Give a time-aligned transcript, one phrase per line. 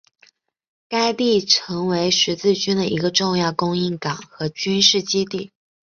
[0.89, 5.51] 该地曾为十字军的一个重要的供应港和军事基地。